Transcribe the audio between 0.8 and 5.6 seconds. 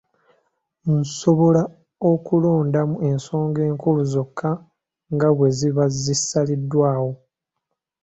Nsobola okulondamu ensonga enkulu zokka nga bwe